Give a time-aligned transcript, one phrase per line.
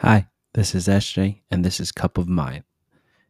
[0.00, 2.64] Hi, this is SJ, and this is Cup of Mind.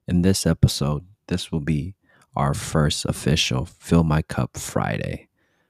[0.08, 1.94] In this episode, this will be
[2.34, 5.28] our first official Fill My Cup Friday.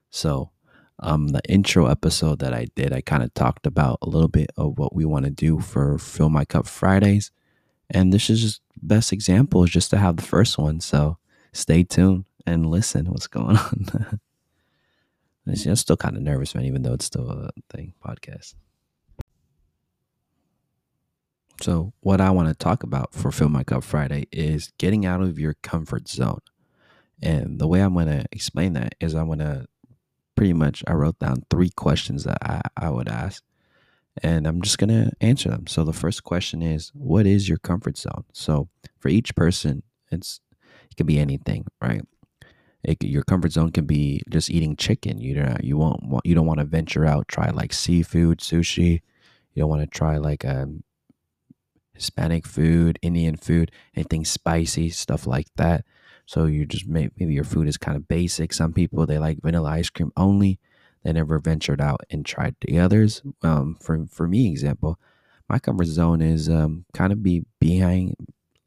[0.08, 0.52] So,
[0.98, 4.50] um, the intro episode that I did, I kind of talked about a little bit
[4.56, 7.30] of what we want to do for Fill My Cup Fridays,
[7.90, 10.80] and this is just best example is just to have the first one.
[10.80, 11.18] So,
[11.52, 13.04] stay tuned and listen.
[13.04, 14.18] What's going on?
[15.46, 18.54] I'm still kind of nervous, man, even though it's still a thing podcast.
[21.66, 25.20] So, what I want to talk about for Fill My Cup Friday is getting out
[25.20, 26.38] of your comfort zone.
[27.20, 29.66] And the way I'm going to explain that is I'm going to
[30.36, 33.42] pretty much, I wrote down three questions that I, I would ask,
[34.22, 35.66] and I'm just going to answer them.
[35.66, 38.22] So, the first question is, What is your comfort zone?
[38.32, 38.68] So,
[39.00, 40.38] for each person, it's
[40.88, 42.02] it can be anything, right?
[42.84, 45.18] It, your comfort zone can be just eating chicken.
[45.18, 49.00] You don't you won't you don't want to venture out, try like seafood, sushi.
[49.54, 50.84] You don't want to try like um,
[51.96, 55.84] Hispanic food, Indian food, anything spicy, stuff like that.
[56.26, 58.52] So you just may, maybe your food is kind of basic.
[58.52, 60.58] Some people they like vanilla ice cream only.
[61.04, 63.22] They never ventured out and tried the others.
[63.42, 64.98] Um, for for me, example,
[65.48, 68.16] my comfort zone is um, kind of be behind,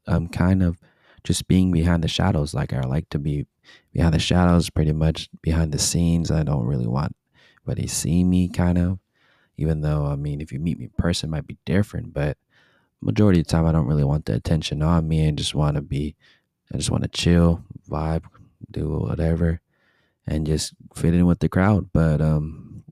[0.07, 0.79] um, kind of
[1.25, 2.53] just being behind the shadows.
[2.53, 3.45] Like I like to be
[3.93, 6.31] behind the shadows, pretty much behind the scenes.
[6.31, 7.13] I don't really want
[7.67, 8.99] anybody see me, kind of.
[9.57, 12.37] Even though I mean, if you meet me in person, might be different, but
[13.01, 15.75] majority of the time I don't really want the attention on me and just want
[15.75, 16.15] to be
[16.73, 18.25] I just want to chill, vibe,
[18.69, 19.61] do whatever
[20.27, 21.89] and just fit in with the crowd.
[21.93, 22.83] But um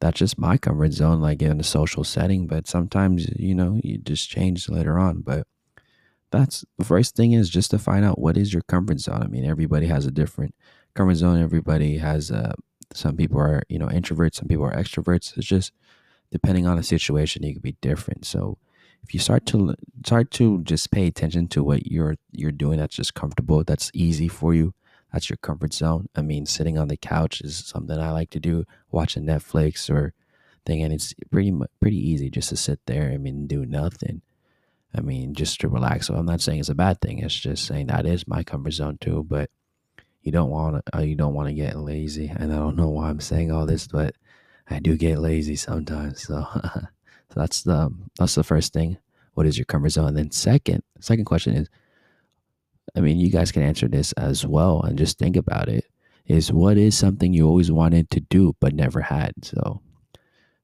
[0.00, 2.46] that's just my comfort zone, like in a social setting.
[2.46, 5.22] But sometimes, you know, you just change later on.
[5.22, 5.46] But
[6.30, 9.22] that's the first thing is just to find out what is your comfort zone.
[9.22, 10.54] I mean, everybody has a different
[10.94, 11.40] comfort zone.
[11.40, 12.52] Everybody has uh
[12.92, 15.36] some people are, you know, introverts, some people are extroverts.
[15.38, 15.72] It's just
[16.30, 18.24] depending on the situation, you could be different.
[18.26, 18.58] So
[19.04, 19.74] if you start to
[20.04, 24.28] start to just pay attention to what you're you're doing that's just comfortable that's easy
[24.28, 24.74] for you
[25.12, 28.40] that's your comfort zone i mean sitting on the couch is something i like to
[28.40, 30.12] do watching netflix or
[30.64, 34.22] thing and it's pretty pretty easy just to sit there i mean do nothing.
[34.96, 36.06] I mean just to relax.
[36.06, 38.72] So i'm not saying it's a bad thing it's just saying that is my comfort
[38.72, 39.50] zone too but
[40.22, 42.88] you don't want to uh, you don't want to get lazy and i don't know
[42.88, 44.14] why i'm saying all this but
[44.70, 46.46] i do get lazy sometimes so
[47.32, 48.98] So that's the that's the first thing.
[49.34, 50.08] What is your comfort zone?
[50.08, 51.68] And then second, second question is,
[52.96, 55.84] I mean, you guys can answer this as well and just think about it.
[56.26, 59.32] Is what is something you always wanted to do but never had?
[59.42, 59.82] So,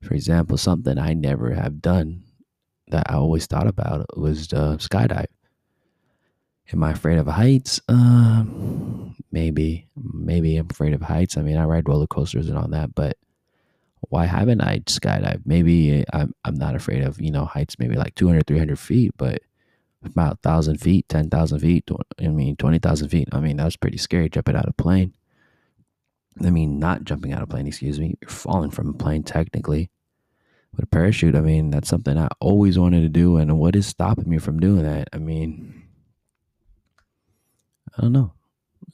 [0.00, 2.22] for example, something I never have done
[2.88, 5.26] that I always thought about was the skydive.
[6.72, 7.80] Am I afraid of heights?
[7.88, 11.36] Um, maybe, maybe I'm afraid of heights.
[11.36, 13.16] I mean, I ride roller coasters and all that, but
[14.10, 15.42] why haven't I skydived?
[15.46, 19.40] Maybe I'm, I'm not afraid of, you know, heights, maybe like 200, 300 feet, but
[20.04, 21.88] about 1,000 feet, 10,000 feet,
[22.18, 23.28] I mean, 20,000 feet.
[23.32, 25.14] I mean, that was pretty scary jumping out of a plane.
[26.44, 28.16] I mean, not jumping out of a plane, excuse me.
[28.20, 29.90] You're falling from a plane technically.
[30.74, 33.36] But a parachute, I mean, that's something I always wanted to do.
[33.36, 35.08] And what is stopping me from doing that?
[35.12, 35.84] I mean,
[37.96, 38.32] I don't know.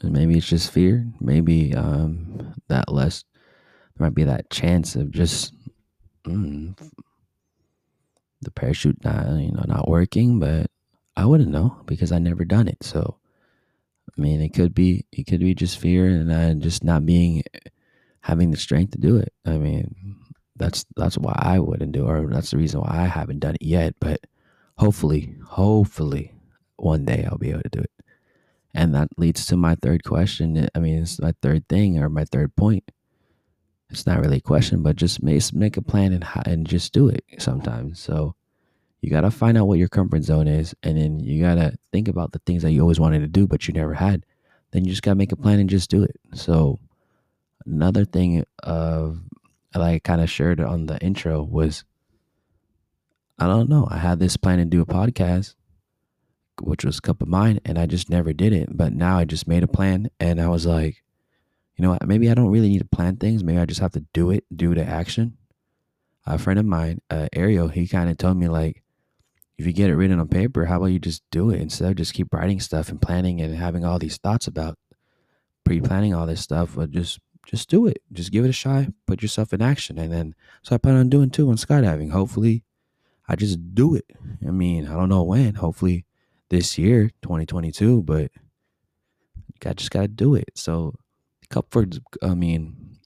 [0.03, 1.07] Maybe it's just fear.
[1.21, 3.25] Maybe um, that less
[3.97, 5.55] there might be that chance of just
[6.27, 6.77] mm,
[8.43, 10.71] the parachute not you know not working, but
[11.17, 12.83] I wouldn't know because I never done it.
[12.83, 13.17] So
[14.17, 17.43] I mean, it could be it could be just fear and uh, just not being
[18.21, 19.33] having the strength to do it.
[19.45, 20.17] I mean,
[20.57, 23.55] that's that's why I wouldn't do, it, or that's the reason why I haven't done
[23.55, 23.95] it yet.
[24.01, 24.21] But
[24.77, 26.35] hopefully, hopefully,
[26.77, 27.91] one day I'll be able to do it.
[28.75, 30.69] And that leads to my third question.
[30.75, 32.85] I mean, it's my third thing or my third point
[33.91, 37.09] it's not really a question, but just make, make a plan and, and just do
[37.09, 38.01] it sometimes.
[38.01, 38.35] So
[39.01, 40.75] you got to find out what your comfort zone is.
[40.83, 43.47] And then you got to think about the things that you always wanted to do,
[43.47, 44.25] but you never had.
[44.73, 46.17] Then you just got to make a plan and just do it.
[46.35, 46.81] So
[47.65, 49.21] another thing of
[49.75, 51.85] like I kind of shared on the intro was
[53.39, 53.87] I don't know.
[53.91, 55.55] I had this plan to do a podcast,
[56.63, 58.71] which was Cup of Mind, and I just never did it.
[58.75, 61.03] But now I just made a plan and I was like,
[61.77, 62.07] you know what?
[62.07, 63.45] Maybe I don't really need to plan things.
[63.45, 65.37] Maybe I just have to do it, do the action.
[66.27, 68.83] A friend of mine, uh, Ariel, he kind of told me like,
[69.59, 71.97] if you get it written on paper, how about you just do it instead of
[71.97, 74.77] just keep writing stuff and planning and having all these thoughts about
[75.65, 76.75] pre-planning all this stuff.
[76.77, 78.03] But just just do it.
[78.13, 78.87] Just give it a shot.
[79.07, 82.11] Put yourself in action, and then so I plan on doing too on skydiving.
[82.11, 82.65] Hopefully,
[83.29, 84.07] I just do it.
[84.47, 85.55] I mean, I don't know when.
[85.55, 86.05] Hopefully,
[86.51, 88.03] this year, 2022.
[88.03, 88.31] But
[89.65, 90.51] I just gotta do it.
[90.55, 90.95] So
[91.57, 92.99] Cupford, I mean,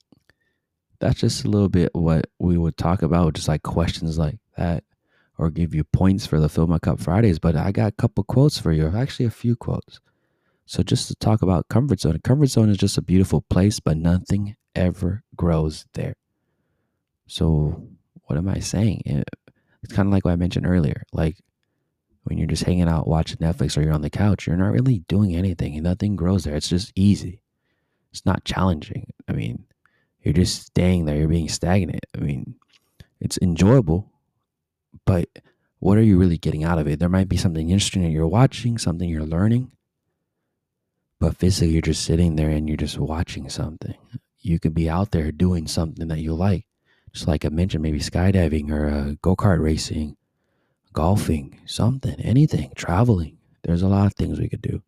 [0.99, 4.83] that's just a little bit what we would talk about, just like questions like that,
[5.37, 8.25] or give you points for the Fill My Cup Fridays, but I got a couple
[8.25, 8.87] quotes for you.
[8.87, 10.01] Actually, a few quotes.
[10.65, 13.95] So, just to talk about comfort zone, comfort zone is just a beautiful place, but
[13.95, 16.15] nothing ever grows there.
[17.27, 17.87] So,
[18.25, 19.23] what am I saying?
[19.81, 21.03] It's kind of like what I mentioned earlier.
[21.13, 21.37] Like
[22.23, 24.99] when you're just hanging out watching Netflix or you're on the couch, you're not really
[25.07, 26.55] doing anything and nothing grows there.
[26.55, 27.40] It's just easy.
[28.11, 29.11] It's not challenging.
[29.27, 29.65] I mean,
[30.21, 32.05] you're just staying there, you're being stagnant.
[32.15, 32.55] I mean,
[33.19, 34.11] it's enjoyable,
[35.05, 35.29] but
[35.79, 36.99] what are you really getting out of it?
[36.99, 39.71] There might be something interesting that you're watching, something you're learning,
[41.19, 43.95] but physically you're just sitting there and you're just watching something.
[44.39, 46.65] You could be out there doing something that you like,
[47.13, 50.17] just like I mentioned, maybe skydiving or uh, go kart racing,
[50.93, 53.37] golfing, something, anything, traveling.
[53.63, 54.81] There's a lot of things we could do.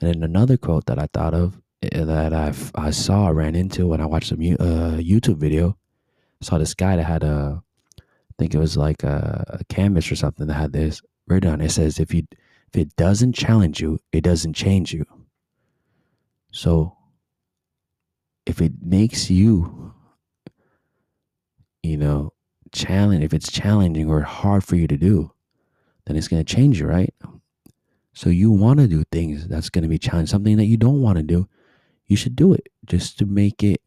[0.00, 4.00] And then another quote that I thought of that I I saw ran into when
[4.00, 5.76] I watched a uh, YouTube video.
[6.42, 7.62] I saw this guy that had a,
[7.98, 11.60] I think it was like a, a canvas or something that had this written on.
[11.60, 12.24] It says, "If you
[12.72, 15.04] if it doesn't challenge you, it doesn't change you."
[16.52, 16.96] So,
[18.46, 19.88] if it makes you
[21.82, 22.32] you know,
[22.72, 25.32] challenge if it's challenging or hard for you to do,
[26.06, 27.14] then it's going to change you, right?
[28.12, 31.00] So you want to do things that's going to be challenging, something that you don't
[31.00, 31.48] want to do,
[32.08, 33.80] you should do it just to make it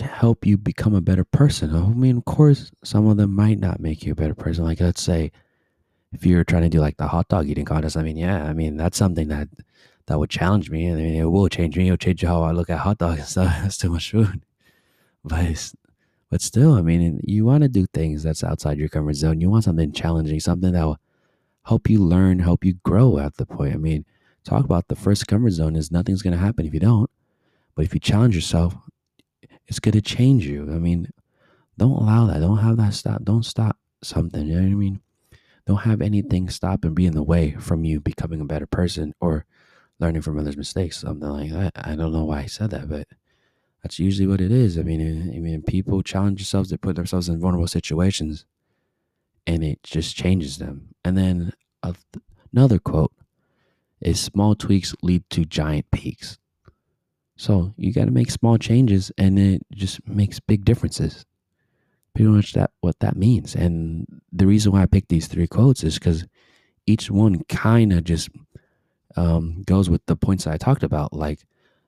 [0.00, 1.74] help you become a better person.
[1.74, 4.64] I mean, of course, some of them might not make you a better person.
[4.64, 5.32] Like let's say
[6.12, 8.52] if you're trying to do like the hot dog eating contest, I mean, yeah, I
[8.52, 9.48] mean that's something that
[10.06, 10.90] that would challenge me.
[10.90, 11.86] I mean, it will change me.
[11.86, 13.34] It'll change how I look at hot dogs.
[13.34, 14.42] That's too much food.
[15.22, 15.72] But
[16.30, 19.40] but still, I mean, you want to do things that's outside your comfort zone.
[19.40, 20.98] You want something challenging, something that will
[21.64, 23.74] help you learn, help you grow at the point.
[23.74, 24.04] I mean,
[24.48, 27.10] talk about the first comfort zone is nothing's going to happen if you don't.
[27.74, 28.74] But if you challenge yourself,
[29.66, 30.62] it's going to change you.
[30.72, 31.10] I mean,
[31.76, 32.40] don't allow that.
[32.40, 33.22] Don't have that stop.
[33.22, 34.46] Don't stop something.
[34.46, 35.00] You know what I mean?
[35.66, 39.14] Don't have anything stop and be in the way from you becoming a better person
[39.20, 39.44] or
[40.00, 41.72] learning from others' mistakes, something like that.
[41.76, 43.06] I don't know why I said that, but
[43.82, 44.78] that's usually what it is.
[44.78, 48.46] I mean, eh, I mean, people challenge themselves to put themselves in vulnerable situations,
[49.46, 50.94] and it just changes them.
[51.04, 51.52] And then
[51.82, 51.92] uh,
[52.52, 53.12] another quote
[54.00, 56.38] is "Small tweaks lead to giant peaks."
[57.36, 61.24] So you got to make small changes, and it just makes big differences.
[62.14, 63.54] Pretty much that what that means.
[63.54, 66.26] And the reason why I picked these three quotes is because
[66.84, 68.28] each one kind of just
[69.16, 71.44] um, goes with the points I talked about, like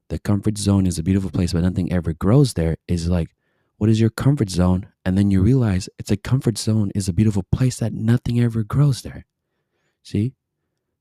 [0.09, 3.35] the comfort zone is a beautiful place, but nothing ever grows there is like,
[3.79, 4.89] what is your comfort zone?
[5.05, 8.63] And then you realize it's a comfort zone is a beautiful place that nothing ever
[8.63, 9.25] grows there.
[10.03, 10.35] See?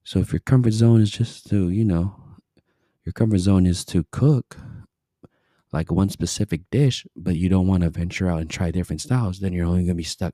[0.10, 2.16] So if your comfort zone is just to, you know,
[3.06, 4.58] your comfort zone is to cook
[5.72, 9.38] like one specific dish, but you don't want to venture out and try different styles,
[9.38, 10.34] then you're only going to be stuck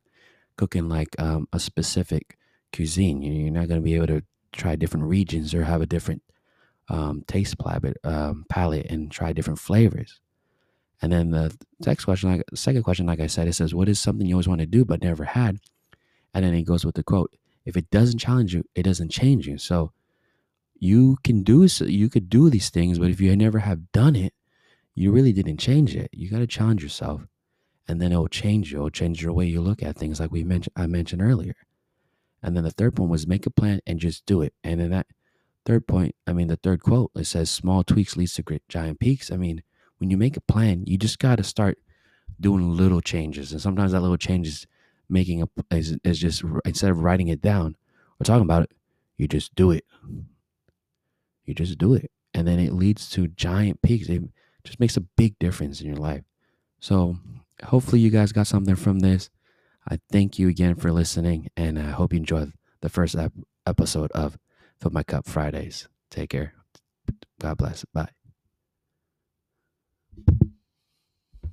[0.55, 2.37] cooking like um, a specific
[2.73, 3.21] cuisine.
[3.21, 4.23] You're not going to be able to
[4.53, 6.23] try different regions or have a different
[6.87, 10.21] um, taste palette, um, palette and try different flavors.
[11.01, 11.53] And then the
[11.85, 14.35] next question, like the second question, like I said, it says, "What is something you
[14.35, 15.57] always want to do but never had?"
[16.33, 19.47] And then it goes with the quote: "If it doesn't challenge you, it doesn't change
[19.47, 19.91] you." So
[20.79, 24.15] you can do so, you could do these things, but if you never have done
[24.15, 24.33] it,
[24.93, 26.09] you really didn't change it.
[26.13, 27.27] You got to challenge yourself,
[27.87, 28.79] and then it will change you.
[28.79, 30.73] It will change your way you look at things, like we mentioned.
[30.75, 31.55] I mentioned earlier.
[32.43, 34.53] And then the third one was make a plan and just do it.
[34.63, 35.07] And then that
[35.65, 38.99] Third point, I mean, the third quote, it says small tweaks leads to great giant
[38.99, 39.31] peaks.
[39.31, 39.63] I mean,
[39.97, 41.79] when you make a plan, you just got to start
[42.39, 43.51] doing little changes.
[43.51, 44.67] And sometimes that little change is
[45.09, 47.75] making a, is, is just, instead of writing it down
[48.19, 48.71] or talking about it,
[49.17, 49.85] you just do it.
[51.45, 52.11] You just do it.
[52.33, 54.09] And then it leads to giant peaks.
[54.09, 54.23] It
[54.63, 56.23] just makes a big difference in your life.
[56.79, 57.17] So
[57.63, 59.29] hopefully you guys got something from this.
[59.87, 63.33] I thank you again for listening, and I hope you enjoyed the first ep-
[63.67, 64.37] episode of
[64.79, 65.87] Fill My Cup Fridays.
[66.09, 66.53] Take care.
[67.39, 67.85] God bless.
[67.93, 68.24] Bye.